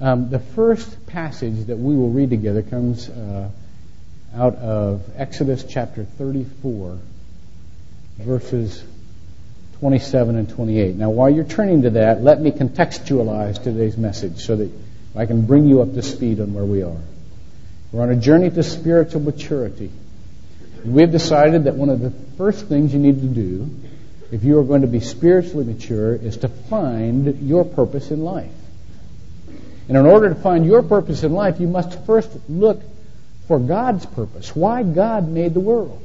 [0.00, 3.50] Um, the first passage that we will read together comes uh,
[4.36, 6.98] out of Exodus chapter 34,
[8.18, 8.84] verses
[9.80, 10.94] 27 and 28.
[10.94, 14.70] Now, while you're turning to that, let me contextualize today's message so that
[15.16, 17.00] I can bring you up to speed on where we are.
[17.90, 19.90] We're on a journey to spiritual maturity.
[20.84, 23.68] And we have decided that one of the first things you need to do
[24.30, 28.52] if you are going to be spiritually mature is to find your purpose in life.
[29.88, 32.82] And in order to find your purpose in life, you must first look
[33.46, 36.02] for God's purpose, why God made the world.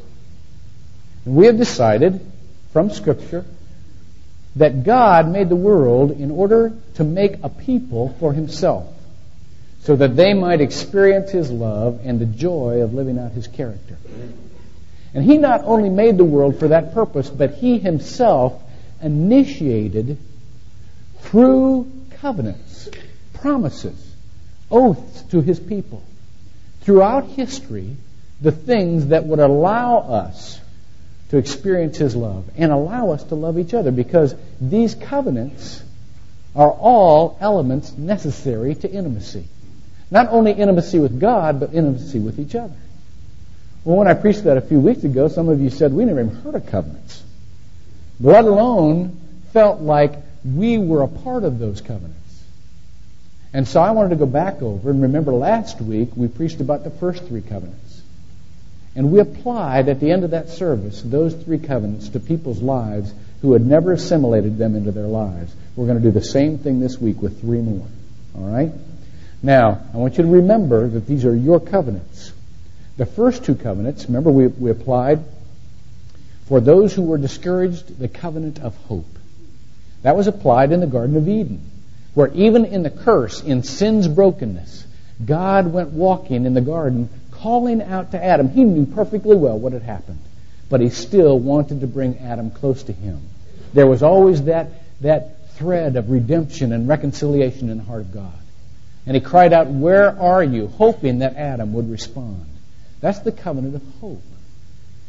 [1.26, 2.26] And we have decided
[2.72, 3.46] from Scripture
[4.56, 8.88] that God made the world in order to make a people for Himself,
[9.82, 13.98] so that they might experience His love and the joy of living out His character.
[15.14, 18.62] And He not only made the world for that purpose, but He Himself
[19.02, 20.18] initiated
[21.20, 22.73] through covenants,
[23.44, 24.16] promises,
[24.72, 26.02] oaths to His people,
[26.81, 27.98] throughout history,
[28.42, 30.62] the things that would allow us
[31.30, 35.84] to experience His love and allow us to love each other because these covenants
[36.56, 39.45] are all elements necessary to intimacy.
[40.10, 42.76] Not only intimacy with God, but intimacy with each other.
[43.84, 46.22] Well, when I preached that a few weeks ago, some of you said we never
[46.22, 47.22] even heard of covenants,
[48.22, 49.20] let alone
[49.52, 50.14] felt like
[50.45, 52.23] we were a part of those covenants.
[53.54, 56.84] And so I wanted to go back over and remember last week we preached about
[56.84, 58.02] the first three covenants.
[58.95, 63.14] And we applied at the end of that service those three covenants to people's lives
[63.42, 65.54] who had never assimilated them into their lives.
[65.76, 67.88] We're going to do the same thing this week with three more.
[68.36, 68.72] All right?
[69.42, 72.32] Now, I want you to remember that these are your covenants.
[72.98, 75.20] The first two covenants, remember we, we applied
[76.45, 79.17] for those who were discouraged the covenant of hope.
[80.04, 81.70] That was applied in the Garden of Eden,
[82.14, 84.86] where even in the curse, in sin's brokenness,
[85.23, 88.50] God went walking in the garden calling out to Adam.
[88.50, 90.20] He knew perfectly well what had happened,
[90.70, 93.21] but he still wanted to bring Adam close to him.
[93.73, 94.70] There was always that,
[95.02, 98.33] that thread of redemption and reconciliation in the heart of God.
[99.05, 100.67] And he cried out, Where are you?
[100.67, 102.45] hoping that Adam would respond.
[103.02, 104.23] That's the covenant of hope.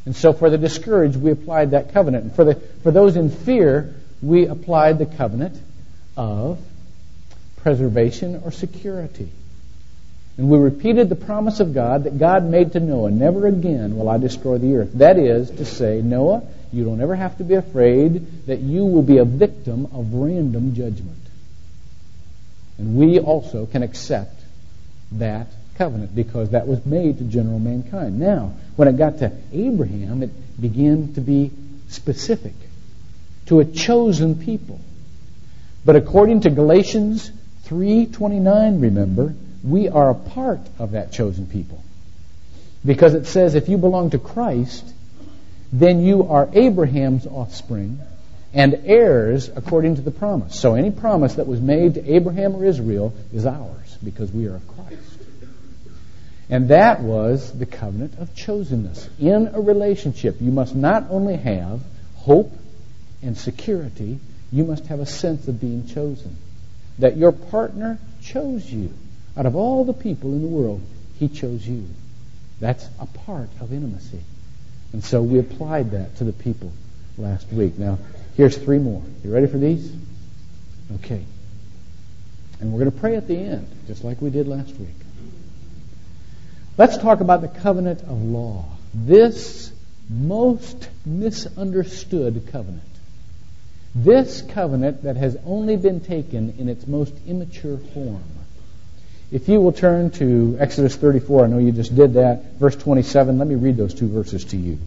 [0.05, 2.25] And so for the discouraged, we applied that covenant.
[2.25, 5.59] And for, the, for those in fear, we applied the covenant
[6.17, 6.59] of
[7.65, 9.29] preservation or security.
[10.37, 14.09] And we repeated the promise of God that God made to Noah, never again will
[14.09, 14.91] I destroy the earth.
[14.95, 16.43] That is to say, Noah,
[16.73, 20.75] you don't ever have to be afraid that you will be a victim of random
[20.75, 21.17] judgment.
[22.77, 24.39] And we also can accept
[25.13, 28.21] that covenant because that was made to general mankind.
[28.21, 31.51] Now, when it got to Abraham, it began to be
[31.89, 32.55] specific
[33.47, 34.81] to a chosen people.
[35.85, 37.31] But according to Galatians
[37.67, 41.83] 3:29, remember, we are a part of that chosen people.
[42.85, 44.85] Because it says if you belong to Christ,
[45.73, 47.99] then you are Abraham's offspring
[48.53, 50.55] and heirs according to the promise.
[50.55, 54.57] So any promise that was made to Abraham or Israel is ours because we are
[54.57, 55.01] of Christ.
[56.51, 59.09] And that was the covenant of chosenness.
[59.19, 61.81] In a relationship, you must not only have
[62.17, 62.53] hope
[63.23, 64.21] and security,
[64.53, 66.37] you must have a sense of being chosen.
[66.99, 68.93] That your partner chose you.
[69.37, 70.81] Out of all the people in the world,
[71.19, 71.87] he chose you.
[72.61, 74.21] That's a part of intimacy.
[74.93, 76.73] And so we applied that to the people
[77.19, 77.79] last week.
[77.79, 77.99] Now,
[78.37, 79.03] here's three more.
[79.25, 79.93] You ready for these?
[80.97, 81.25] Okay.
[82.61, 84.95] And we're going to pray at the end, just like we did last week.
[86.77, 88.67] Let's talk about the covenant of law.
[88.93, 89.73] This
[90.09, 92.83] most misunderstood covenant.
[93.95, 98.25] This covenant that has only been taken in its most immature form.
[99.31, 103.39] If you will turn to Exodus 34, I know you just did that, verse 27,
[103.39, 104.79] let me read those two verses to you.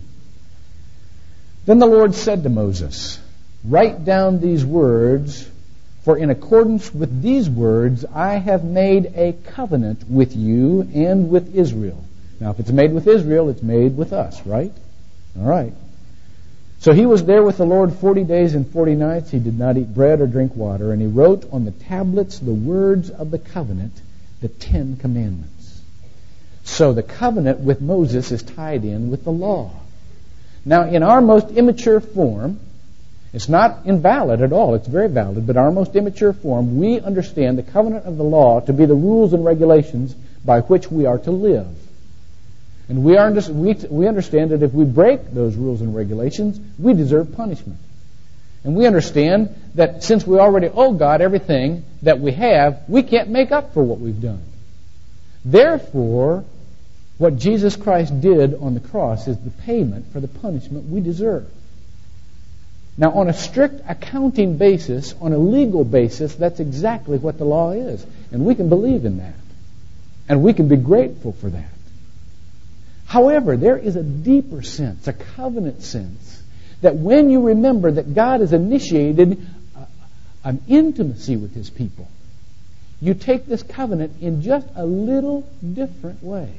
[1.65, 3.19] Then the Lord said to Moses,
[3.63, 5.49] Write down these words
[6.07, 11.53] for in accordance with these words, I have made a covenant with you and with
[11.53, 12.01] Israel.
[12.39, 14.71] Now, if it's made with Israel, it's made with us, right?
[15.37, 15.73] All right.
[16.79, 19.31] So he was there with the Lord 40 days and 40 nights.
[19.31, 20.91] He did not eat bread or drink water.
[20.91, 23.93] And he wrote on the tablets the words of the covenant,
[24.41, 25.81] the Ten Commandments.
[26.63, 29.71] So the covenant with Moses is tied in with the law.
[30.65, 32.59] Now, in our most immature form,
[33.33, 34.75] it's not invalid at all.
[34.75, 35.47] It's very valid.
[35.47, 38.95] But our most immature form, we understand the covenant of the law to be the
[38.95, 40.13] rules and regulations
[40.45, 41.67] by which we are to live.
[42.89, 46.93] And we, are, we, we understand that if we break those rules and regulations, we
[46.93, 47.79] deserve punishment.
[48.63, 53.29] And we understand that since we already owe God everything that we have, we can't
[53.29, 54.43] make up for what we've done.
[55.43, 56.45] Therefore,
[57.17, 61.47] what Jesus Christ did on the cross is the payment for the punishment we deserve.
[62.97, 67.71] Now, on a strict accounting basis, on a legal basis, that's exactly what the law
[67.71, 68.05] is.
[68.31, 69.35] And we can believe in that.
[70.27, 71.69] And we can be grateful for that.
[73.07, 76.43] However, there is a deeper sense, a covenant sense,
[76.81, 79.85] that when you remember that God has initiated uh,
[80.43, 82.09] an intimacy with His people,
[83.01, 86.51] you take this covenant in just a little different way.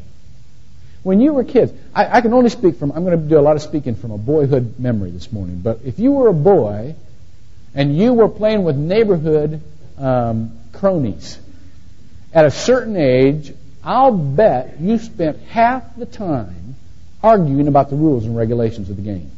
[1.02, 3.42] When you were kids, I, I can only speak from, I'm going to do a
[3.42, 6.96] lot of speaking from a boyhood memory this morning, but if you were a boy
[7.74, 9.60] and you were playing with neighborhood
[9.98, 11.38] um, cronies,
[12.32, 13.52] at a certain age,
[13.84, 16.74] I'll bet you spent half the time
[17.22, 19.30] arguing about the rules and regulations of the game.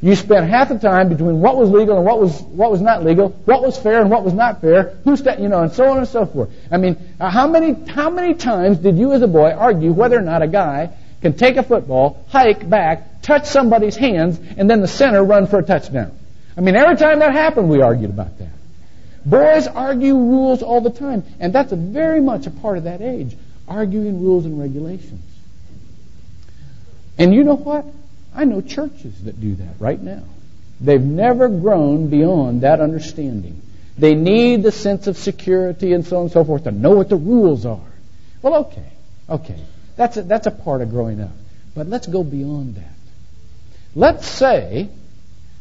[0.00, 3.04] You spent half the time between what was legal and what was what was not
[3.04, 5.90] legal, what was fair and what was not fair, who sta- you know, and so
[5.90, 6.50] on and so forth.
[6.70, 10.16] I mean, uh, how many how many times did you as a boy argue whether
[10.16, 14.80] or not a guy can take a football, hike back, touch somebody's hands, and then
[14.80, 16.16] the center run for a touchdown?
[16.56, 18.48] I mean, every time that happened, we argued about that.
[19.26, 23.36] Boys argue rules all the time, and that's very much a part of that age,
[23.68, 25.22] arguing rules and regulations.
[27.18, 27.84] And you know what?
[28.34, 30.22] I know churches that do that right now.
[30.80, 33.62] They've never grown beyond that understanding.
[33.98, 37.08] They need the sense of security and so on and so forth to know what
[37.08, 37.80] the rules are.
[38.42, 38.92] Well, okay,
[39.28, 39.60] okay.
[39.96, 41.32] That's a, that's a part of growing up.
[41.74, 42.92] But let's go beyond that.
[43.96, 44.88] Let's say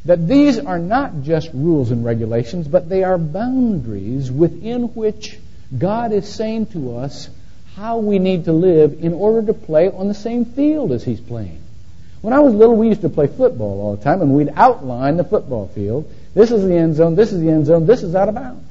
[0.05, 5.39] that these are not just rules and regulations, but they are boundaries within which
[5.75, 7.29] God is saying to us
[7.77, 11.21] how we need to live in order to play on the same field as He's
[11.21, 11.61] playing.
[12.21, 15.17] When I was little, we used to play football all the time, and we'd outline
[15.17, 16.11] the football field.
[16.33, 18.67] This is the end zone, this is the end zone, this is out of bounds.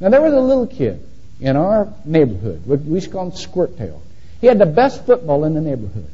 [0.00, 1.06] Now, there was a little kid
[1.38, 2.62] in our neighborhood.
[2.66, 4.02] We used to call him Squirt Tail.
[4.40, 6.08] He had the best football in the neighborhood.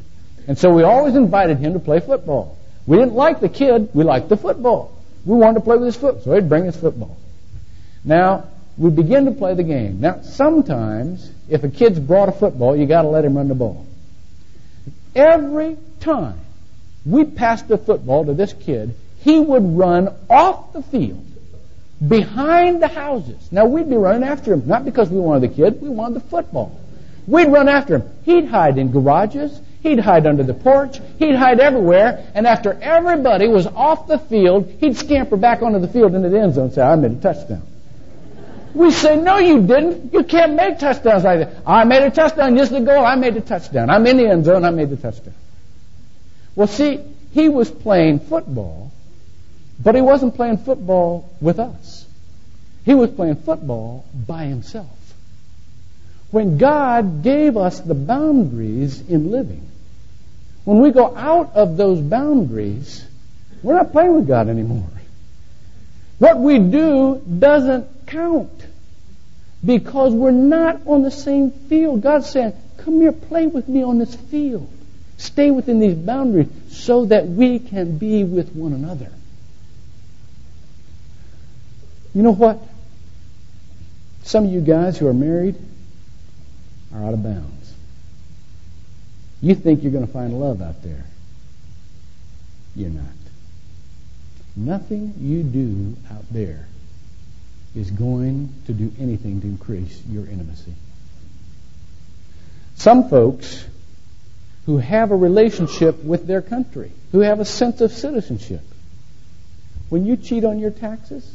[0.48, 2.58] And so we always invited him to play football.
[2.88, 5.00] We didn't like the kid, we liked the football.
[5.24, 7.16] We wanted to play with his foot, so he'd bring his football.
[8.04, 10.00] Now, we begin to play the game.
[10.00, 13.86] Now, sometimes, if a kid's brought a football, you gotta let him run the ball.
[15.14, 16.38] Every time
[17.04, 21.24] we passed the football to this kid, he would run off the field
[22.06, 23.50] behind the houses.
[23.50, 26.28] Now we'd be running after him, not because we wanted the kid, we wanted the
[26.28, 26.78] football.
[27.26, 28.10] We'd run after him.
[28.24, 33.48] He'd hide in garages, he'd hide under the porch, he'd hide everywhere, and after everybody
[33.48, 36.72] was off the field, he'd scamper back onto the field into the end zone and
[36.72, 37.62] say, I made a touchdown.
[38.76, 40.12] We say, no, you didn't.
[40.12, 41.62] You can't make touchdowns like that.
[41.66, 42.54] I made a touchdown.
[42.54, 43.06] This is the goal.
[43.06, 43.88] I made a touchdown.
[43.88, 44.66] I'm in the end zone.
[44.66, 45.32] I made the touchdown.
[46.54, 47.00] Well, see,
[47.32, 48.92] he was playing football,
[49.82, 52.06] but he wasn't playing football with us.
[52.84, 54.90] He was playing football by himself.
[56.30, 59.66] When God gave us the boundaries in living,
[60.64, 63.06] when we go out of those boundaries,
[63.62, 64.90] we're not playing with God anymore.
[66.18, 68.65] What we do doesn't count
[69.66, 72.00] because we're not on the same field.
[72.00, 74.72] God's saying, Come here, play with me on this field.
[75.16, 79.10] Stay within these boundaries so that we can be with one another.
[82.14, 82.60] You know what?
[84.22, 85.56] Some of you guys who are married
[86.94, 87.74] are out of bounds.
[89.40, 91.04] You think you're going to find love out there.
[92.74, 93.04] You're not.
[94.54, 96.68] Nothing you do out there
[97.76, 100.74] is going to do anything to increase your intimacy.
[102.76, 103.64] Some folks
[104.64, 108.62] who have a relationship with their country, who have a sense of citizenship.
[109.90, 111.30] When you cheat on your taxes,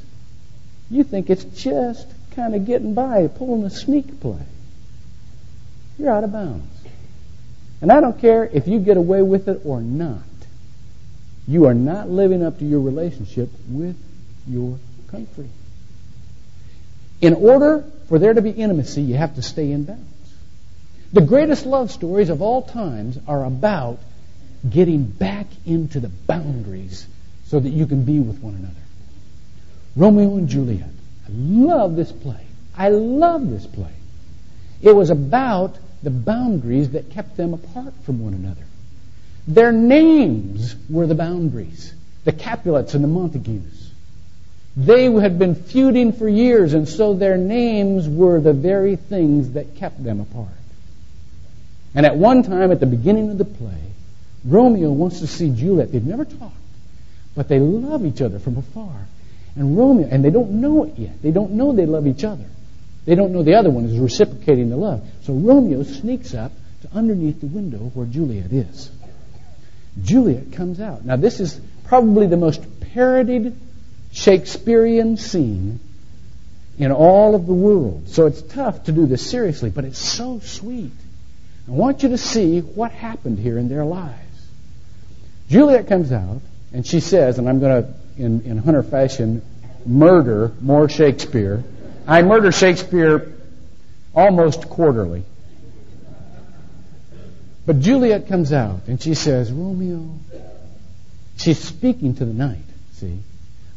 [0.89, 4.41] you think it's just kind of getting by, pulling a sneak play.
[5.97, 6.67] You're out of bounds.
[7.81, 10.23] And I don't care if you get away with it or not.
[11.47, 13.95] You are not living up to your relationship with
[14.47, 14.77] your
[15.09, 15.49] country.
[17.21, 20.33] In order for there to be intimacy, you have to stay in bounds.
[21.13, 23.99] The greatest love stories of all times are about
[24.67, 27.05] getting back into the boundaries
[27.45, 28.73] so that you can be with one another.
[29.95, 30.89] Romeo and Juliet.
[31.27, 32.45] I love this play.
[32.75, 33.93] I love this play.
[34.81, 38.63] It was about the boundaries that kept them apart from one another.
[39.47, 41.93] Their names were the boundaries.
[42.23, 43.80] The Capulets and the Montagues.
[44.75, 49.75] They had been feuding for years, and so their names were the very things that
[49.75, 50.47] kept them apart.
[51.93, 53.81] And at one time, at the beginning of the play,
[54.45, 55.91] Romeo wants to see Juliet.
[55.91, 56.55] They've never talked,
[57.35, 59.07] but they love each other from afar.
[59.55, 61.21] And Romeo, and they don't know it yet.
[61.21, 62.45] They don't know they love each other.
[63.03, 65.05] They don't know the other one is reciprocating the love.
[65.23, 68.89] So Romeo sneaks up to underneath the window where Juliet is.
[70.01, 71.03] Juliet comes out.
[71.03, 72.61] Now, this is probably the most
[72.93, 73.53] parodied
[74.11, 75.79] Shakespearean scene
[76.77, 78.09] in all of the world.
[78.09, 80.91] So it's tough to do this seriously, but it's so sweet.
[81.67, 84.17] I want you to see what happened here in their lives.
[85.49, 86.41] Juliet comes out,
[86.73, 89.41] and she says, and I'm going to, in, in Hunter fashion,
[89.85, 91.63] murder more Shakespeare.
[92.07, 93.33] I murder Shakespeare
[94.15, 95.23] almost quarterly.
[97.65, 100.17] But Juliet comes out, and she says, Romeo.
[101.37, 103.19] She's speaking to the night, see?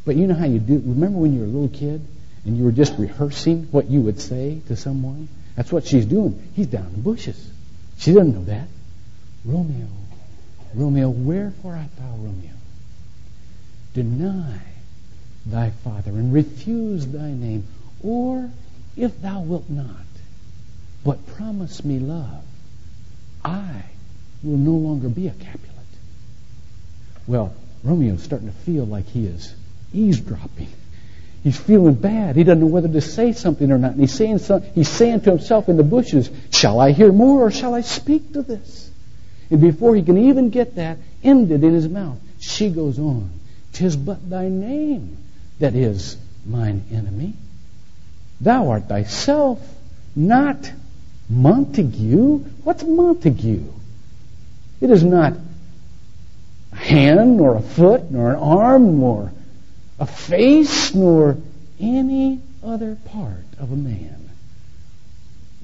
[0.05, 0.81] But you know how you do.
[0.85, 2.05] Remember when you were a little kid
[2.45, 5.27] and you were just rehearsing what you would say to someone?
[5.55, 6.51] That's what she's doing.
[6.55, 7.51] He's down in the bushes.
[7.97, 8.67] She doesn't know that.
[9.43, 9.87] Romeo,
[10.73, 12.51] Romeo, wherefore art thou, Romeo?
[13.93, 14.59] Deny
[15.45, 17.65] thy father and refuse thy name,
[18.03, 18.49] or
[18.97, 19.87] if thou wilt not,
[21.03, 22.43] but promise me love,
[23.43, 23.83] I
[24.43, 25.61] will no longer be a Capulet.
[27.27, 29.53] Well, Romeo's starting to feel like he is
[29.93, 30.69] eavesdropping.
[31.43, 32.35] He's feeling bad.
[32.35, 33.91] He doesn't know whether to say something or not.
[33.91, 37.43] And he's saying, some, he's saying to himself in the bushes, Shall I hear more
[37.43, 38.89] or shall I speak to this?
[39.51, 43.29] And before he can even get that ended in his mouth, she goes on,
[43.73, 45.17] Tis but thy name
[45.59, 47.33] that is mine enemy.
[48.41, 49.59] Thou art thyself,
[50.15, 50.71] not
[51.29, 52.39] Montague.
[52.63, 53.71] What's Montague?
[54.81, 55.33] It is not
[56.71, 59.31] a hand, nor a foot, nor an arm, nor
[59.99, 61.37] a face, nor
[61.79, 64.29] any other part of a man.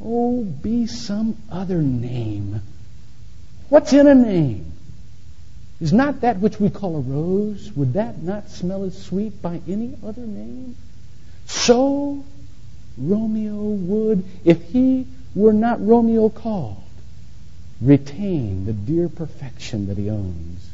[0.04, 2.62] Oh, be some other name.
[3.70, 4.72] What's in a name?
[5.80, 9.62] Is not that which we call a rose, would that not smell as sweet by
[9.68, 10.76] any other name?
[11.48, 12.24] So
[12.98, 16.84] Romeo would, if he were not Romeo called,
[17.82, 20.70] retain the dear perfection that he owns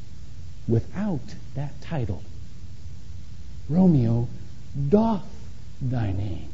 [0.67, 1.21] without
[1.55, 2.21] that title.
[3.69, 4.27] Romeo
[4.89, 5.25] doth
[5.81, 6.49] thy name,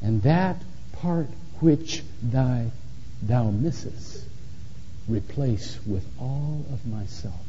[0.00, 0.62] and that
[0.92, 1.28] part
[1.60, 2.70] which thy
[3.22, 4.24] thou missest
[5.08, 7.40] replace with all of myself.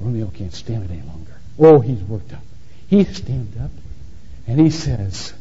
[0.00, 1.34] Romeo can't stand it any longer.
[1.58, 2.42] Oh, he's worked up.
[2.88, 3.70] He stands up
[4.46, 5.32] and he says,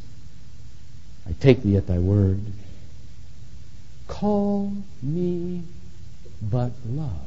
[1.28, 2.42] I take thee at thy word.
[4.08, 5.64] Call me
[6.42, 7.27] but love,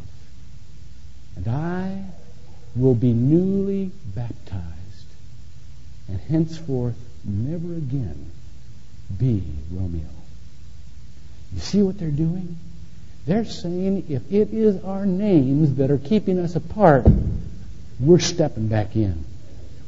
[2.80, 4.64] will be newly baptized,
[6.08, 8.30] and henceforth never again
[9.18, 10.08] be Romeo.
[11.52, 12.56] You see what they're doing?
[13.26, 17.06] They're saying if it is our names that are keeping us apart,
[17.98, 19.24] we're stepping back in.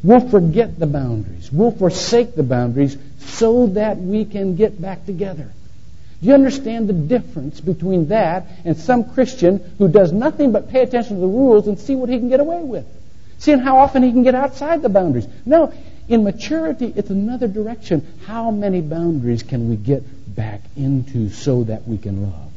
[0.03, 1.51] We'll forget the boundaries.
[1.51, 5.51] We'll forsake the boundaries so that we can get back together.
[6.23, 10.83] Do you understand the difference between that and some Christian who does nothing but pay
[10.83, 12.87] attention to the rules and see what he can get away with?
[13.39, 15.27] Seeing how often he can get outside the boundaries.
[15.45, 15.75] No,
[16.09, 18.07] in maturity, it's another direction.
[18.25, 22.53] How many boundaries can we get back into so that we can love?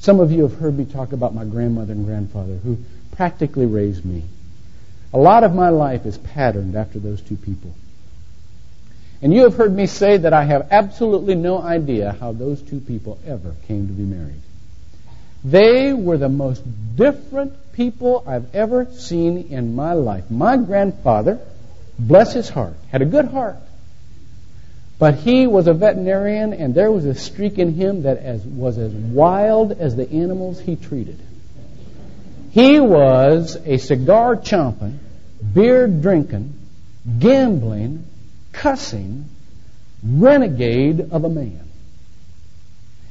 [0.00, 2.76] Some of you have heard me talk about my grandmother and grandfather who
[3.12, 4.24] practically raised me.
[5.14, 7.74] A lot of my life is patterned after those two people.
[9.20, 12.80] And you have heard me say that I have absolutely no idea how those two
[12.80, 14.40] people ever came to be married.
[15.44, 16.62] They were the most
[16.96, 20.30] different people I've ever seen in my life.
[20.30, 21.40] My grandfather,
[21.98, 23.56] bless his heart, had a good heart.
[24.98, 28.78] But he was a veterinarian, and there was a streak in him that as, was
[28.78, 31.20] as wild as the animals he treated.
[32.50, 34.98] He was a cigar chomping,
[35.54, 36.52] beer drinking,
[37.20, 38.06] gambling,
[38.58, 39.24] cussing
[40.02, 41.68] renegade of a man.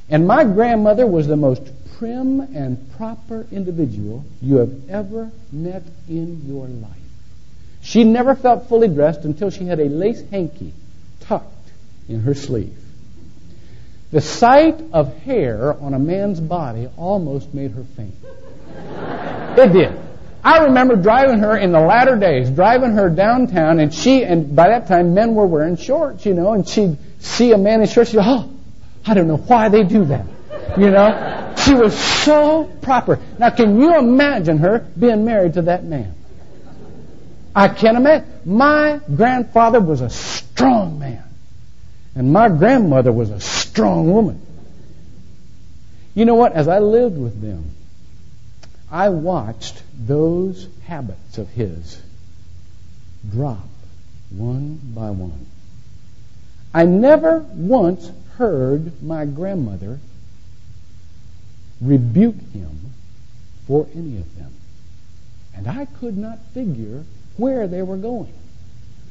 [0.08, 1.62] And my grandmother was the most
[1.98, 6.92] prim and proper individual you have ever met in your life.
[7.82, 10.72] She never felt fully dressed until she had a lace hanky
[11.20, 11.70] tucked
[12.08, 12.76] in her sleeve.
[14.10, 18.14] The sight of hair on a man's body almost made her faint.
[19.58, 20.07] It did.
[20.48, 24.68] I remember driving her in the latter days, driving her downtown, and she, and by
[24.68, 28.08] that time men were wearing shorts, you know, and she'd see a man in shorts,
[28.08, 28.50] she'd go, oh,
[29.04, 30.24] I don't know why they do that.
[30.78, 31.54] You know?
[31.58, 33.20] She was so proper.
[33.38, 36.14] Now, can you imagine her being married to that man?
[37.54, 38.26] I can't imagine.
[38.46, 41.24] My grandfather was a strong man,
[42.14, 44.40] and my grandmother was a strong woman.
[46.14, 46.54] You know what?
[46.54, 47.74] As I lived with them,
[48.90, 52.00] I watched those habits of his
[53.30, 53.68] drop
[54.30, 55.46] one by one.
[56.72, 59.98] I never once heard my grandmother
[61.80, 62.92] rebuke him
[63.66, 64.52] for any of them.
[65.54, 67.04] And I could not figure
[67.36, 68.32] where they were going.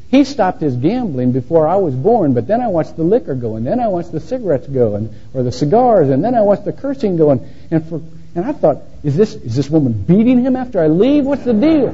[0.10, 3.58] He stopped his gambling before I was born, but then I watched the liquor go,
[3.58, 6.64] and then I watched the cigarettes go, and or the cigars, and then I watched
[6.64, 8.02] the cursing go, and, and for
[8.38, 11.26] and I thought, is this is this woman beating him after I leave?
[11.26, 11.90] What's the deal?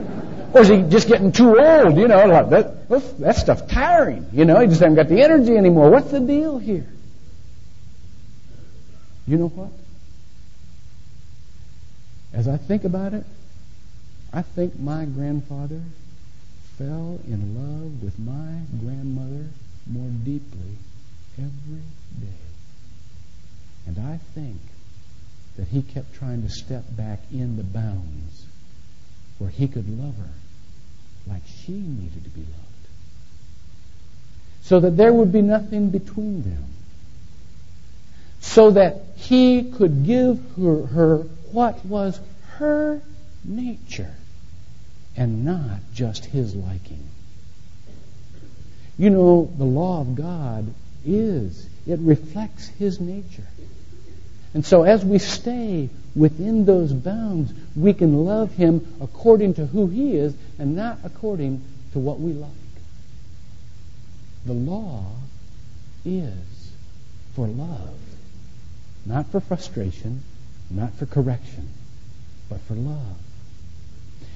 [0.53, 1.97] Or is he just getting too old?
[1.97, 4.27] You know, like that that stuff's tiring.
[4.33, 5.89] You know, he just hasn't got the energy anymore.
[5.89, 6.85] What's the deal here?
[9.25, 9.69] You know what?
[12.33, 13.25] As I think about it,
[14.33, 15.81] I think my grandfather
[16.77, 19.47] fell in love with my grandmother
[19.87, 20.75] more deeply
[21.37, 21.83] every
[22.19, 22.43] day.
[23.87, 24.57] And I think
[25.57, 28.45] that he kept trying to step back in the bounds
[29.37, 30.33] where he could love her
[31.27, 32.87] like she needed to be loved.
[34.63, 36.65] So that there would be nothing between them.
[38.41, 41.17] So that he could give her, her
[41.51, 42.19] what was
[42.57, 43.01] her
[43.43, 44.13] nature
[45.15, 47.03] and not just his liking.
[48.97, 50.73] You know, the law of God
[51.05, 53.47] is, it reflects his nature.
[54.53, 59.87] And so as we stay within those bounds, we can love him according to who
[59.87, 62.51] he is and not according to what we like.
[64.45, 65.05] The law
[66.05, 66.71] is
[67.35, 67.97] for love,
[69.05, 70.21] not for frustration,
[70.69, 71.69] not for correction,
[72.49, 73.17] but for love.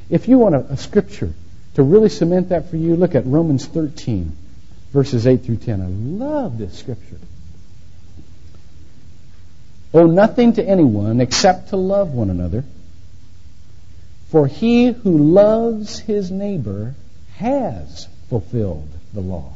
[0.10, 1.34] If you want a, a scripture
[1.76, 4.36] to really cement that for you, look at Romans 13,
[4.92, 5.82] verses 8 through 10.
[5.82, 7.20] I love this scripture.
[9.94, 12.64] Owe nothing to anyone except to love one another.
[14.30, 16.96] For he who loves his neighbor
[17.36, 19.54] has fulfilled the law.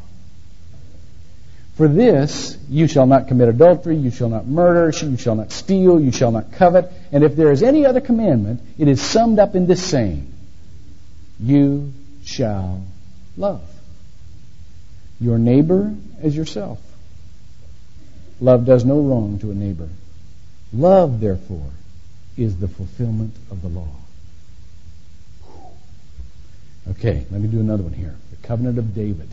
[1.75, 5.99] For this, you shall not commit adultery, you shall not murder, you shall not steal,
[5.99, 6.91] you shall not covet.
[7.11, 10.31] And if there is any other commandment, it is summed up in this saying
[11.39, 12.85] You shall
[13.35, 13.63] love
[15.19, 16.79] your neighbor as yourself.
[18.39, 19.87] Love does no wrong to a neighbor.
[20.73, 21.69] Love, therefore,
[22.37, 23.89] is the fulfillment of the law.
[26.89, 28.15] Okay, let me do another one here.
[28.31, 29.29] The covenant of David.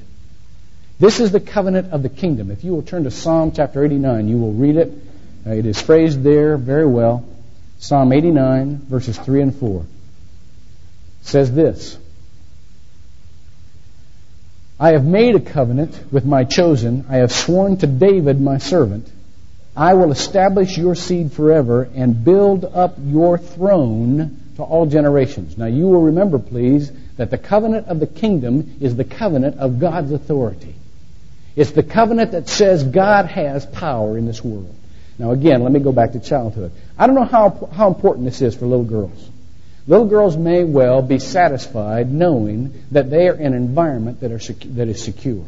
[0.98, 2.50] This is the covenant of the kingdom.
[2.50, 4.92] If you will turn to Psalm chapter 89, you will read it.
[5.46, 7.24] Uh, it is phrased there very well.
[7.78, 9.86] Psalm 89, verses 3 and 4
[11.22, 11.98] says this
[14.80, 17.06] I have made a covenant with my chosen.
[17.08, 19.10] I have sworn to David, my servant.
[19.78, 25.56] I will establish your seed forever and build up your throne to all generations.
[25.56, 29.78] Now you will remember, please, that the covenant of the kingdom is the covenant of
[29.78, 30.74] God's authority.
[31.54, 34.74] It's the covenant that says God has power in this world.
[35.16, 36.72] Now again, let me go back to childhood.
[36.98, 39.30] I don't know how, how important this is for little girls.
[39.86, 44.40] Little girls may well be satisfied knowing that they are in an environment that, are,
[44.74, 45.46] that is secure.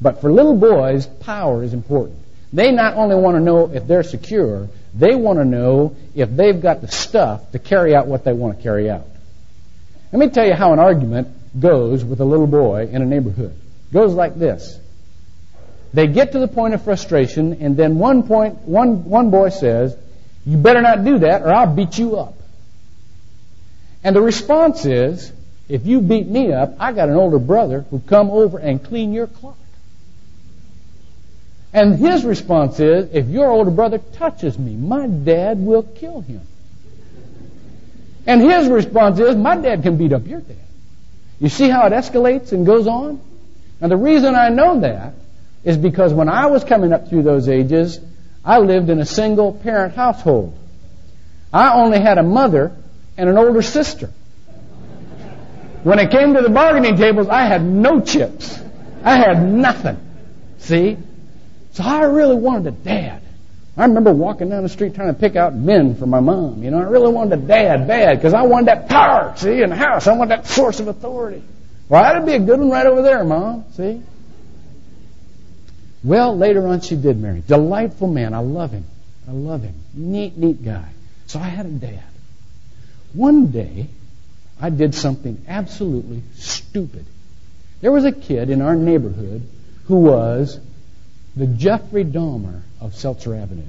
[0.00, 2.18] But for little boys, power is important.
[2.52, 6.60] They not only want to know if they're secure, they want to know if they've
[6.60, 9.06] got the stuff to carry out what they want to carry out.
[10.12, 11.28] Let me tell you how an argument
[11.60, 13.54] goes with a little boy in a neighborhood.
[13.90, 14.78] It goes like this.
[15.92, 19.96] They get to the point of frustration, and then one point, one, one boy says,
[20.44, 22.34] You better not do that, or I'll beat you up.
[24.04, 25.32] And the response is,
[25.68, 29.12] If you beat me up, I got an older brother who'll come over and clean
[29.12, 29.56] your clock.
[31.72, 36.40] And his response is, if your older brother touches me, my dad will kill him.
[38.26, 40.56] And his response is, my dad can beat up your dad.
[41.40, 43.20] You see how it escalates and goes on?
[43.80, 45.14] Now the reason I know that
[45.64, 48.00] is because when I was coming up through those ages,
[48.44, 50.56] I lived in a single parent household.
[51.52, 52.74] I only had a mother
[53.16, 54.10] and an older sister.
[55.82, 58.58] When it came to the bargaining tables, I had no chips.
[59.04, 59.98] I had nothing.
[60.58, 60.96] See?
[61.78, 63.22] So I really wanted a dad.
[63.76, 66.64] I remember walking down the street trying to pick out men for my mom.
[66.64, 69.70] You know, I really wanted a dad bad because I wanted that power, see, in
[69.70, 70.08] the house.
[70.08, 71.40] I wanted that source of authority.
[71.88, 73.64] Well, that'd be a good one right over there, Mom.
[73.74, 74.02] See?
[76.02, 77.44] Well, later on she did marry.
[77.46, 78.34] Delightful man.
[78.34, 78.84] I love him.
[79.28, 79.76] I love him.
[79.94, 80.88] Neat, neat guy.
[81.28, 82.02] So I had a dad.
[83.12, 83.86] One day,
[84.60, 87.06] I did something absolutely stupid.
[87.80, 89.48] There was a kid in our neighborhood
[89.84, 90.58] who was
[91.38, 93.62] the Jeffrey Dahmer of Seltzer Avenue.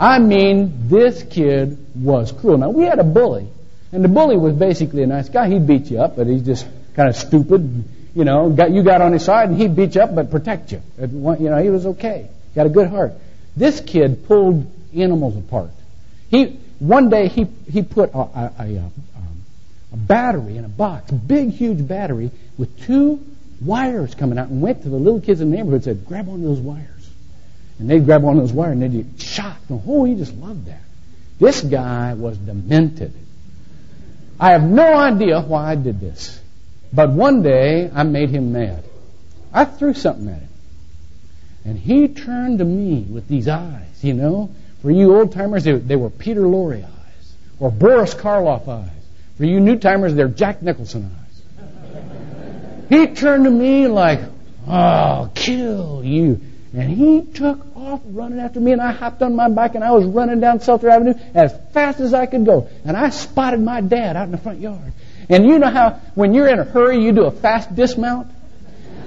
[0.00, 2.58] I mean, this kid was cruel.
[2.58, 3.48] Now, we had a bully,
[3.92, 5.48] and the bully was basically a nice guy.
[5.48, 7.84] He'd beat you up, but he's just kind of stupid.
[8.14, 10.72] you know, got, you got on his side and he'd beat you up but protect
[10.72, 10.82] you.
[10.98, 11.06] You
[11.50, 12.28] know, he was okay.
[12.54, 13.12] Got a good heart.
[13.56, 15.70] This kid pulled animals apart.
[16.28, 18.92] He, one day he, he put a, a, a, um,
[19.92, 23.24] a battery in a box, big, huge battery with two
[23.60, 26.26] wires coming out and went to the little kids in the neighborhood and said, grab
[26.26, 27.10] one of those wires.
[27.78, 29.64] And they'd grab one of those wires and they'd get shocked.
[29.70, 30.82] Oh, he just loved that.
[31.38, 33.12] This guy was demented.
[34.40, 36.40] I have no idea why I did this.
[36.92, 38.84] But one day I made him mad.
[39.52, 40.48] I threw something at him.
[41.64, 44.50] And he turned to me with these eyes, you know.
[44.82, 48.90] For you old timers, they, they were Peter Lorre eyes or Boris Karloff eyes.
[49.36, 51.27] For you new timers, they're Jack Nicholson eyes.
[52.88, 54.20] He turned to me like,
[54.66, 56.40] oh, I'll kill you.
[56.74, 59.92] And he took off running after me, and I hopped on my bike, and I
[59.92, 62.68] was running down Seltzer Avenue as fast as I could go.
[62.84, 64.92] And I spotted my dad out in the front yard.
[65.30, 68.28] And you know how when you're in a hurry, you do a fast dismount?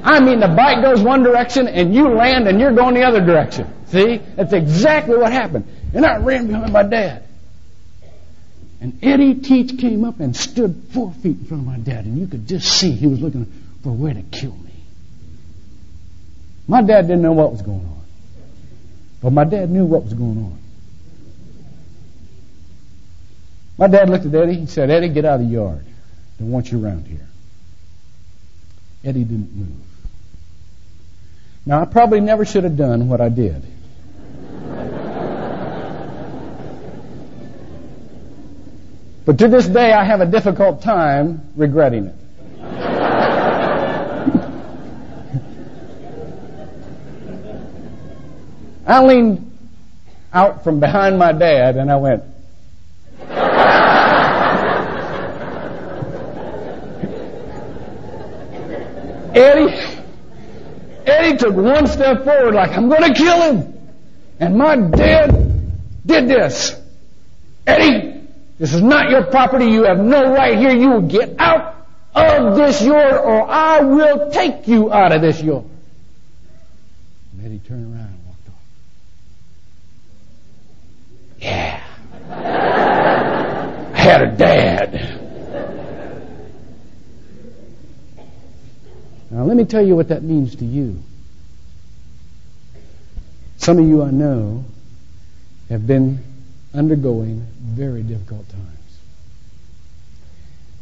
[0.03, 3.23] I mean, the bike goes one direction, and you land, and you're going the other
[3.23, 3.71] direction.
[3.87, 4.17] See?
[4.17, 5.67] That's exactly what happened.
[5.93, 7.23] And I ran behind my dad.
[8.79, 12.17] And Eddie Teach came up and stood four feet in front of my dad, and
[12.17, 13.45] you could just see he was looking
[13.83, 14.71] for where to kill me.
[16.67, 18.01] My dad didn't know what was going on.
[19.21, 20.57] But my dad knew what was going on.
[23.77, 25.83] My dad looked at Eddie and said, Eddie, get out of the yard.
[26.39, 27.27] Don't want you around here.
[29.03, 29.85] Eddie didn't move.
[31.65, 33.63] Now, I probably never should have done what I did.
[39.25, 42.20] but to this day, I have a difficult time regretting it.
[48.91, 49.57] I leaned
[50.33, 52.23] out from behind my dad and I went,
[59.33, 59.73] Eddie,
[61.05, 63.73] Eddie took one step forward like, I'm going to kill him.
[64.39, 65.71] And my dad
[66.05, 66.75] did this.
[67.65, 68.27] Eddie,
[68.59, 69.65] this is not your property.
[69.65, 70.71] You have no right here.
[70.75, 75.41] You will get out of this yard or I will take you out of this
[75.41, 75.65] yard.
[77.33, 78.55] And Eddie turned around and walked off.
[81.41, 81.83] Yeah.
[83.93, 85.17] I had a dad.
[89.31, 91.01] Now, let me tell you what that means to you.
[93.57, 94.65] Some of you I know
[95.69, 96.23] have been
[96.73, 98.67] undergoing very difficult times.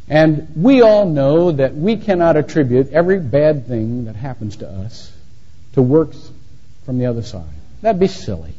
[0.08, 5.12] And we all know that we cannot attribute every bad thing that happens to us
[5.74, 6.30] to works
[6.84, 7.44] from the other side.
[7.82, 8.52] That'd be silly.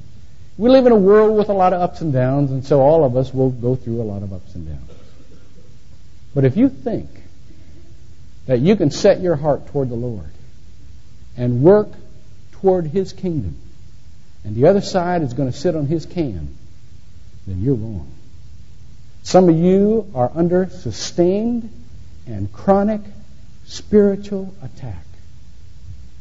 [0.58, 3.04] We live in a world with a lot of ups and downs, and so all
[3.04, 4.92] of us will go through a lot of ups and downs.
[6.34, 7.10] But if you think
[8.46, 10.30] that you can set your heart toward the Lord
[11.38, 11.90] and work
[12.54, 13.58] toward His kingdom,
[14.44, 16.56] and the other side is going to sit on His can,
[17.48, 18.12] then you're wrong.
[19.24, 21.72] Some of you are under sustained
[22.28, 23.02] and chronic
[23.66, 25.06] spiritual attack.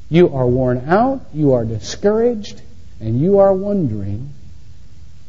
[0.08, 2.60] You are worn out, you are discouraged,
[3.00, 4.30] and you are wondering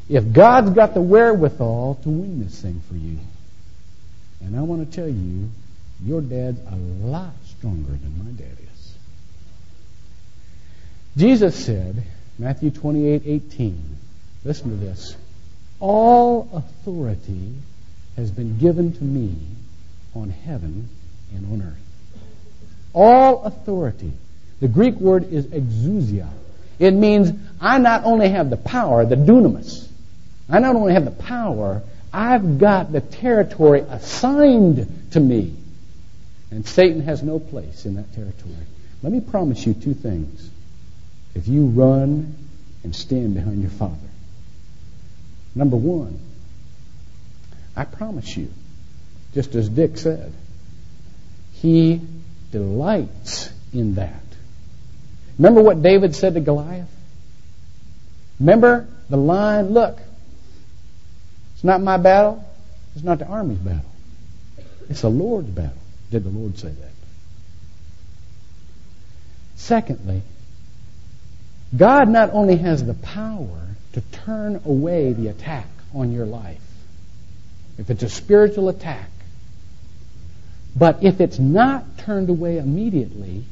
[0.10, 3.18] if God's got the wherewithal to win this thing for you.
[4.42, 5.50] And I want to tell you,
[6.04, 8.96] your dad's a lot stronger than my dad is.
[11.16, 12.04] Jesus said,
[12.38, 13.98] Matthew 28 18,
[14.44, 15.16] listen to this.
[15.80, 17.54] All authority
[18.16, 19.36] has been given to me
[20.14, 20.90] on heaven
[21.34, 22.20] and on earth.
[22.94, 24.12] All authority.
[24.60, 26.30] The Greek word is exousia.
[26.82, 29.88] It means I not only have the power, the dunamis,
[30.50, 35.56] I not only have the power, I've got the territory assigned to me.
[36.50, 38.66] And Satan has no place in that territory.
[39.04, 40.50] Let me promise you two things.
[41.36, 42.36] If you run
[42.84, 43.96] and stand behind your Father.
[45.54, 46.20] Number one,
[47.76, 48.52] I promise you,
[49.36, 50.34] just as Dick said,
[51.54, 52.02] he
[52.52, 54.24] delights in that.
[55.38, 56.90] Remember what David said to Goliath?
[58.40, 60.00] Remember the line, look,
[61.54, 62.44] it's not my battle,
[62.96, 63.86] it's not the army's battle.
[64.90, 65.78] It's the Lord's battle.
[66.10, 66.92] Did the Lord say that?
[69.56, 70.24] Secondly,
[71.76, 76.62] God not only has the power to turn away the attack on your life,
[77.78, 79.10] if it's a spiritual attack,
[80.76, 83.46] but if it's not turned away immediately,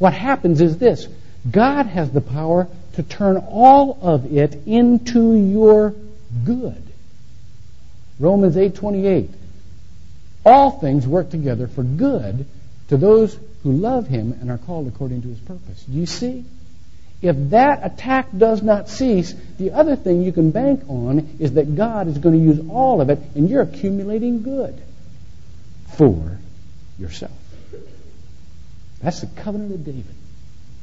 [0.00, 1.06] what happens is this
[1.48, 5.94] God has the power to turn all of it into your
[6.44, 6.82] good.
[8.18, 9.28] Romans 8:28
[10.44, 12.46] all things work together for good
[12.88, 15.84] to those who love him and are called according to his purpose.
[15.84, 16.44] Do you see?
[17.20, 21.76] If that attack does not cease, the other thing you can bank on is that
[21.76, 24.80] God is going to use all of it and you're accumulating good
[25.88, 26.38] for
[26.98, 27.32] yourself.
[29.02, 30.14] That's the covenant of David,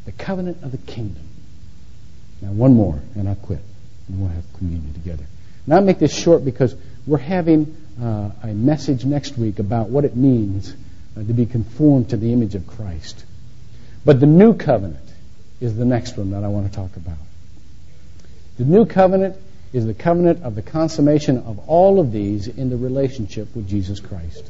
[0.05, 1.23] the covenant of the kingdom.
[2.41, 3.61] Now, one more, and I'll quit,
[4.07, 5.25] and we'll have communion together.
[5.65, 6.75] Now, I'll make this short because
[7.05, 10.73] we're having uh, a message next week about what it means
[11.15, 13.23] uh, to be conformed to the image of Christ.
[14.05, 15.09] But the new covenant
[15.59, 17.17] is the next one that I want to talk about.
[18.57, 19.35] The new covenant
[19.73, 23.99] is the covenant of the consummation of all of these in the relationship with Jesus
[23.99, 24.49] Christ.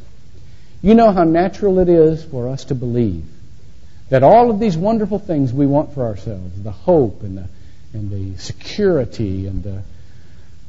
[0.82, 3.26] You know how natural it is for us to believe
[4.10, 7.48] that all of these wonderful things we want for ourselves, the hope and the,
[7.94, 9.82] and the security and the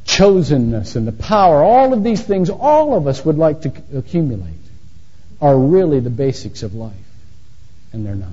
[0.04, 4.54] chosenness and the power, all of these things all of us would like to accumulate,
[5.40, 6.94] are really the basics of life.
[7.92, 8.28] And they're not.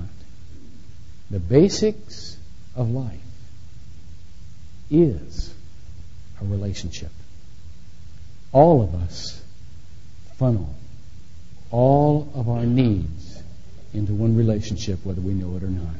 [1.30, 2.36] The basics
[2.74, 3.20] of life
[4.90, 5.52] is
[6.40, 7.10] a relationship.
[8.52, 9.40] All of us
[10.36, 10.74] funnel
[11.70, 13.25] all of our needs
[13.96, 15.94] into one relationship, whether we know it or not.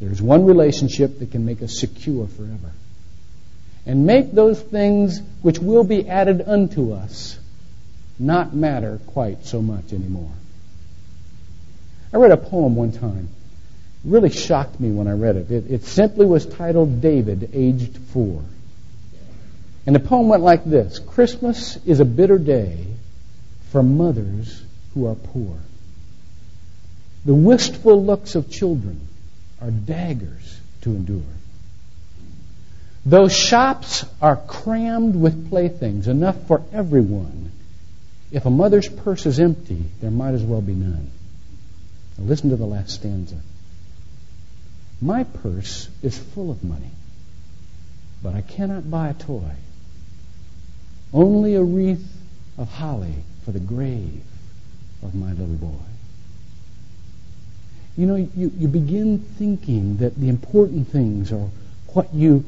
[0.00, 2.72] There's one relationship that can make us secure forever.
[3.86, 7.38] And make those things which will be added unto us
[8.18, 10.30] not matter quite so much anymore.
[12.12, 13.28] I read a poem one time.
[14.04, 15.50] It really shocked me when I read it.
[15.50, 15.70] it.
[15.70, 18.42] It simply was titled David, aged four.
[19.86, 22.86] And the poem went like this Christmas is a bitter day
[23.70, 24.62] for mothers
[24.94, 25.58] who are poor.
[27.24, 29.00] The wistful looks of children
[29.60, 31.22] are daggers to endure.
[33.06, 37.52] Those shops are crammed with playthings, enough for everyone.
[38.30, 41.10] If a mother's purse is empty, there might as well be none.
[42.18, 43.36] Now listen to the last stanza.
[45.00, 46.90] My purse is full of money,
[48.22, 49.52] but I cannot buy a toy.
[51.12, 52.06] Only a wreath
[52.56, 54.22] of holly for the grave
[55.02, 55.93] of my little boy.
[57.96, 61.48] You know, you, you begin thinking that the important things are
[61.92, 62.44] what you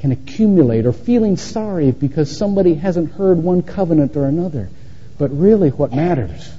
[0.00, 4.68] can accumulate or feeling sorry because somebody hasn't heard one covenant or another.
[5.18, 6.50] But really, what matters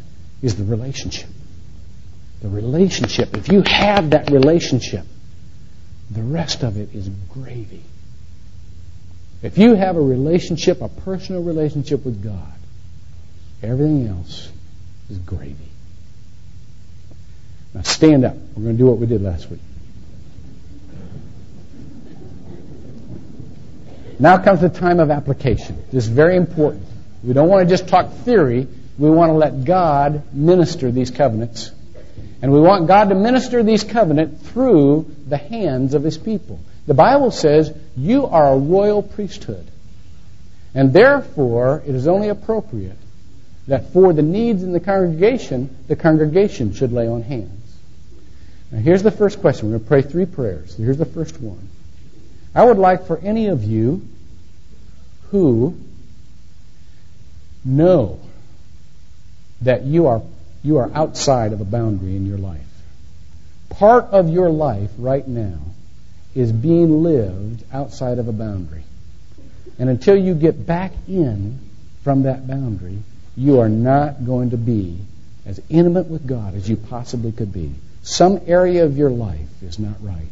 [0.41, 1.29] is the relationship.
[2.41, 3.35] The relationship.
[3.35, 5.05] If you have that relationship,
[6.09, 7.83] the rest of it is gravy.
[9.41, 12.53] If you have a relationship, a personal relationship with God,
[13.63, 14.49] everything else
[15.09, 15.68] is gravy.
[17.73, 18.35] Now stand up.
[18.55, 19.59] We're going to do what we did last week.
[24.19, 25.77] Now comes the time of application.
[25.91, 26.85] This is very important.
[27.23, 28.67] We don't want to just talk theory.
[28.97, 31.71] We want to let God minister these covenants.
[32.41, 36.59] And we want God to minister these covenants through the hands of His people.
[36.85, 39.69] The Bible says you are a royal priesthood.
[40.73, 42.97] And therefore, it is only appropriate
[43.67, 47.58] that for the needs in the congregation, the congregation should lay on hands.
[48.71, 49.69] Now, here's the first question.
[49.69, 50.75] We're going to pray three prayers.
[50.75, 51.69] Here's the first one.
[52.53, 54.07] I would like for any of you
[55.31, 55.79] who
[57.63, 58.19] know
[59.61, 60.21] that you are,
[60.63, 62.61] you are outside of a boundary in your life.
[63.69, 65.59] Part of your life right now
[66.35, 68.83] is being lived outside of a boundary.
[69.77, 71.59] And until you get back in
[72.03, 72.99] from that boundary,
[73.35, 74.99] you are not going to be
[75.45, 77.73] as intimate with God as you possibly could be.
[78.03, 80.29] Some area of your life is not right.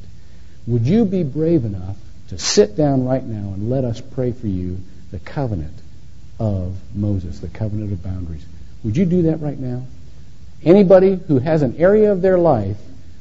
[0.68, 1.98] Would you be brave enough
[2.30, 4.80] to sit down right now and let us pray for you
[5.12, 5.74] the covenant
[6.40, 8.46] of Moses, the covenant of boundaries?
[8.84, 9.86] Would you do that right now?
[10.64, 12.78] Anybody who has an area of their life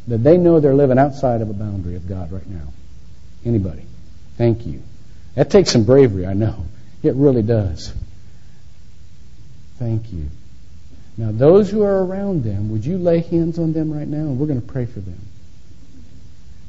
[0.08, 2.72] that they know they're living outside of a boundary of God right now?
[3.44, 3.82] Anybody?
[4.36, 4.82] Thank you.
[5.34, 6.64] That takes some bravery, I know.
[7.02, 7.92] It really does.
[9.78, 10.30] Thank you.
[11.18, 14.18] Now, those who are around them, would you lay hands on them right now?
[14.18, 15.18] And we're going to pray for them.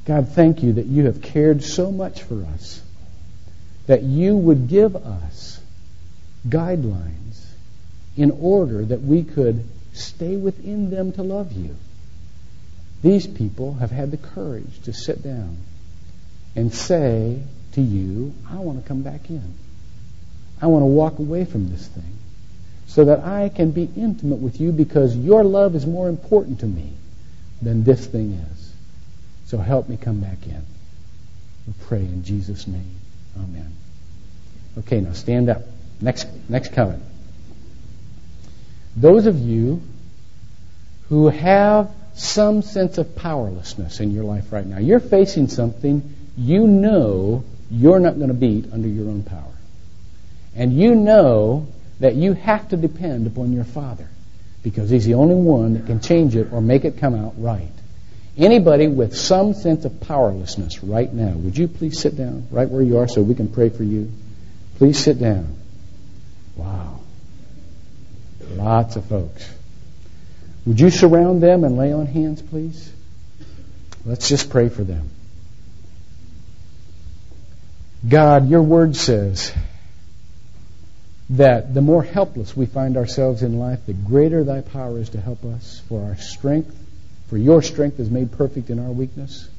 [0.06, 2.82] God, thank you that you have cared so much for us,
[3.88, 5.60] that you would give us
[6.48, 7.46] guidelines
[8.16, 11.76] in order that we could stay within them to love you.
[13.02, 15.58] These people have had the courage to sit down
[16.56, 17.42] and say
[17.74, 19.54] to you, I want to come back in.
[20.62, 22.18] I want to walk away from this thing
[22.88, 26.66] so that I can be intimate with you because your love is more important to
[26.66, 26.94] me
[27.62, 28.74] than this thing is.
[29.46, 30.64] So help me come back in.
[31.68, 32.96] We pray in Jesus' name.
[33.38, 33.74] Amen.
[34.80, 35.62] Okay, now stand up.
[36.02, 37.04] Next, next comment.
[38.96, 39.82] Those of you
[41.10, 44.80] who have some sense of powerlessness in your life right now.
[44.80, 49.54] You're facing something you know you're not going to beat under your own power.
[50.56, 51.68] And you know
[52.00, 54.08] that you have to depend upon your Father
[54.64, 57.72] because He's the only one that can change it or make it come out right.
[58.38, 62.84] Anybody with some sense of powerlessness right now, would you please sit down right where
[62.84, 64.12] you are so we can pray for you?
[64.78, 65.56] Please sit down.
[66.56, 67.00] Wow.
[68.52, 69.52] Lots of folks.
[70.66, 72.92] Would you surround them and lay on hands, please?
[74.06, 75.10] Let's just pray for them.
[78.08, 79.52] God, your word says
[81.30, 85.20] that the more helpless we find ourselves in life, the greater thy power is to
[85.20, 86.76] help us, for our strength,
[87.28, 89.50] for your strength is made perfect in our weakness.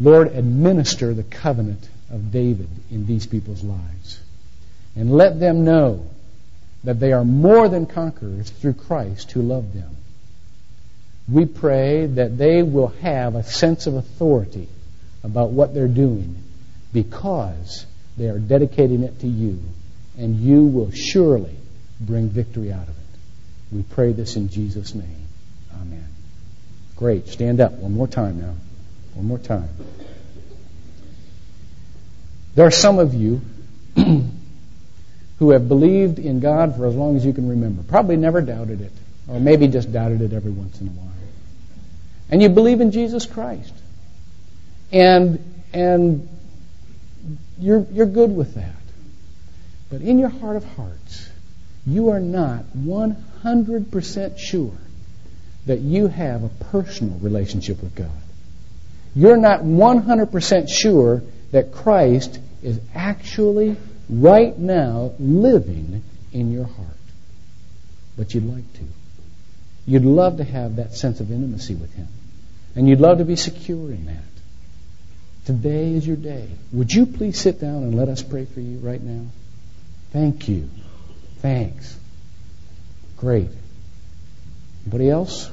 [0.00, 4.20] Lord, administer the covenant of David in these people's lives.
[4.94, 6.06] And let them know
[6.84, 9.96] that they are more than conquerors through Christ who loved them.
[11.30, 14.68] We pray that they will have a sense of authority
[15.22, 16.42] about what they're doing
[16.92, 17.84] because
[18.16, 19.60] they are dedicating it to you,
[20.18, 21.56] and you will surely
[22.00, 22.94] bring victory out of it.
[23.72, 25.26] We pray this in Jesus' name.
[25.74, 26.08] Amen.
[26.96, 27.28] Great.
[27.28, 28.54] Stand up one more time now.
[29.14, 29.68] One more time.
[32.54, 33.40] There are some of you
[35.38, 37.82] who have believed in God for as long as you can remember.
[37.82, 38.92] Probably never doubted it,
[39.28, 41.08] or maybe just doubted it every once in a while.
[42.30, 43.72] And you believe in Jesus Christ.
[44.92, 45.38] And
[45.72, 46.28] and
[47.58, 48.74] you're, you're good with that.
[49.90, 51.30] But in your heart of hearts,
[51.86, 54.76] you are not 100% sure
[55.66, 58.10] that you have a personal relationship with God.
[59.14, 61.22] You're not 100% sure
[61.52, 63.76] that Christ is actually
[64.10, 66.88] right now living in your heart.
[68.16, 68.84] But you'd like to.
[69.86, 72.08] You'd love to have that sense of intimacy with Him.
[72.74, 74.16] And you'd love to be secure in that.
[75.46, 76.48] Today is your day.
[76.72, 79.26] Would you please sit down and let us pray for you right now?
[80.12, 80.68] Thank you.
[81.38, 81.96] Thanks.
[83.16, 83.50] Great.
[84.82, 85.50] Anybody else?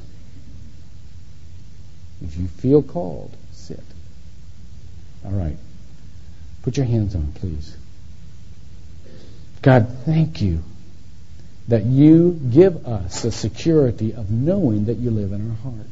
[2.22, 3.84] If you feel called, sit.
[5.26, 5.58] All right.
[6.64, 7.76] Put your hands on, please.
[9.62, 10.64] God, thank you
[11.68, 15.88] that you give us the security of knowing that you live in our heart.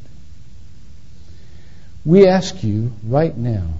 [2.04, 3.74] We ask you right now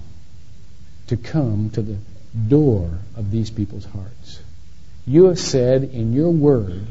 [1.09, 1.99] to come to the
[2.49, 4.41] door of these people's hearts.
[5.07, 6.87] You have said in your word,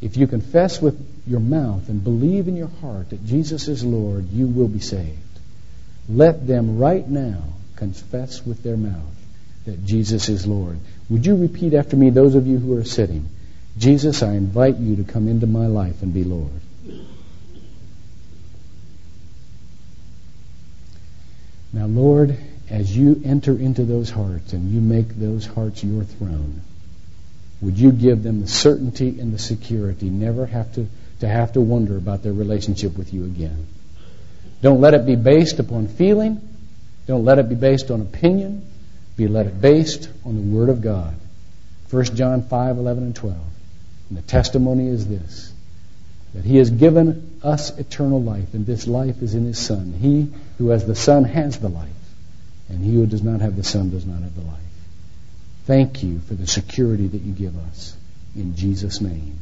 [0.00, 4.28] if you confess with your mouth and believe in your heart that Jesus is Lord,
[4.30, 5.18] you will be saved.
[6.08, 7.42] Let them right now
[7.76, 9.14] confess with their mouth
[9.64, 10.78] that Jesus is Lord.
[11.08, 13.28] Would you repeat after me, those of you who are sitting?
[13.78, 16.50] Jesus, I invite you to come into my life and be Lord.
[21.72, 22.36] Now, Lord,
[22.68, 26.60] as you enter into those hearts and you make those hearts your throne,
[27.62, 30.86] would you give them the certainty and the security never have to,
[31.20, 33.66] to have to wonder about their relationship with you again?
[34.60, 36.40] Don't let it be based upon feeling.
[37.06, 38.68] Don't let it be based on opinion.
[39.16, 41.14] Be let it based on the Word of God.
[41.90, 43.36] 1 John 5, 11, and 12.
[44.08, 45.52] And the testimony is this
[46.34, 49.92] that He has given us eternal life, and this life is in His Son.
[49.92, 51.88] He who has the Son has the life.
[52.68, 54.71] And he who does not have the Son does not have the life.
[55.64, 57.96] Thank you for the security that you give us.
[58.34, 59.38] In Jesus' name.